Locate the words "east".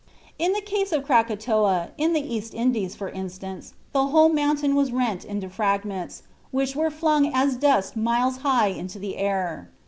2.33-2.55